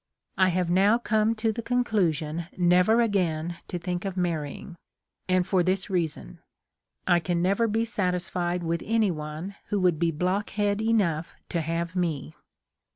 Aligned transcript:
I 0.35 0.47
have 0.49 0.71
now 0.71 0.97
come 0.97 1.35
to 1.35 1.51
the 1.51 1.61
conclusion 1.61 2.47
never 2.57 3.01
again 3.01 3.57
to 3.67 3.77
think 3.77 4.03
of 4.03 4.17
marrying, 4.17 4.75
and 5.29 5.45
for 5.45 5.61
this 5.61 5.91
reason: 5.91 6.39
I 7.05 7.19
can 7.19 7.39
never 7.43 7.67
be 7.67 7.85
satisfied 7.85 8.63
with 8.63 8.81
any 8.83 9.11
one 9.11 9.57
who 9.67 9.79
would 9.81 9.99
be 9.99 10.09
blockhead 10.09 10.81
enough 10.81 11.35
to 11.49 11.61
have 11.61 11.95
me. 11.95 12.33